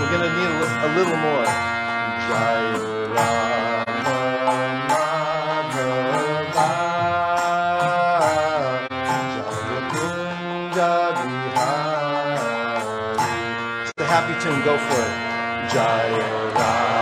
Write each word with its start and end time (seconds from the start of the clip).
We're 0.00 0.10
going 0.10 0.24
to 0.24 0.32
need 0.34 0.48
a 0.48 0.90
little 0.96 1.16
more. 1.16 1.44
Jai 2.26 2.60
Ram. 3.14 3.50
happy 14.10 14.34
tune, 14.42 14.64
go 14.64 14.76
for 14.76 15.02
it. 15.02 15.30
Jaya 15.72 16.99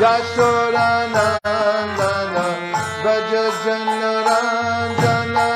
Jashodanandana 0.00 2.44
Brajajanaranjana 3.02 5.46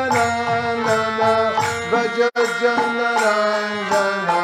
Jashodanandana 0.00 1.30
Brajajanaranjana 1.90 4.38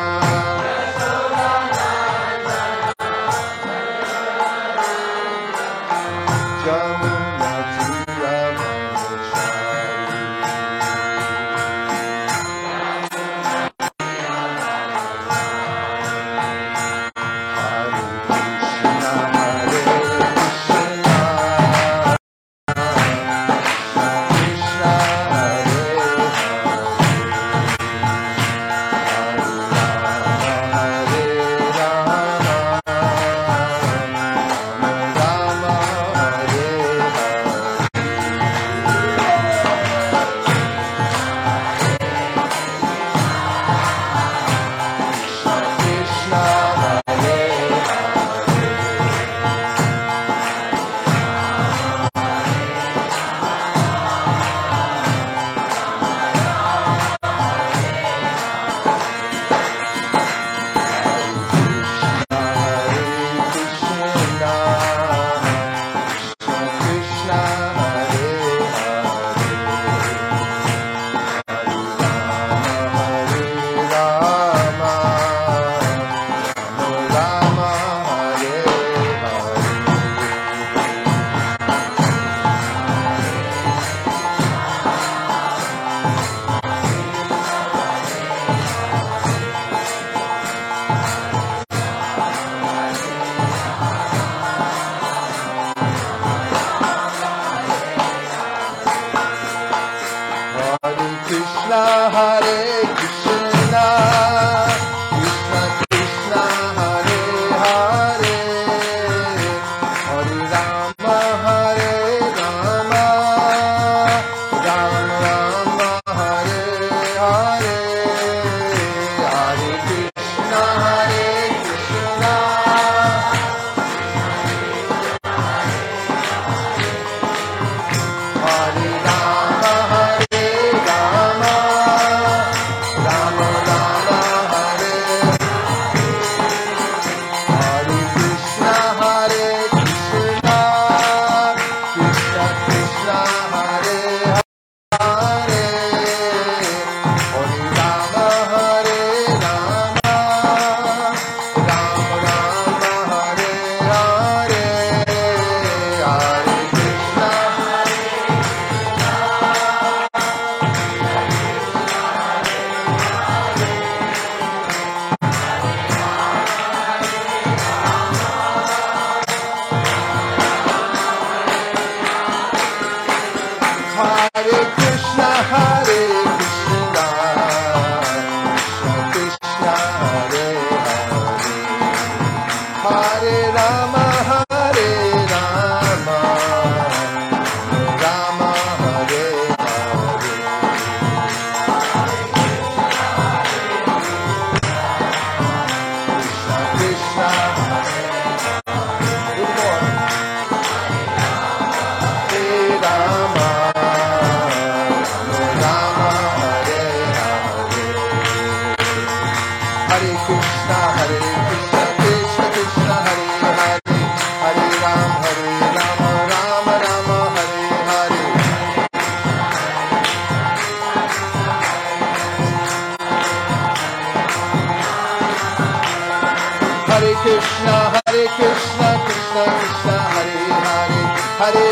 Oh. 88.49 88.76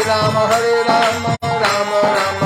Ram 0.07 0.37
Hare 0.53 0.83
Ram 0.89 1.27
Ram 1.45 1.93
Ram 2.17 2.44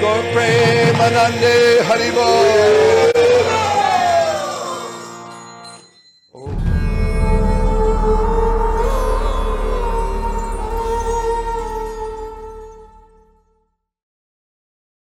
Go 0.00 0.12
Premanande 0.32 1.80
Haribol. 1.86 3.03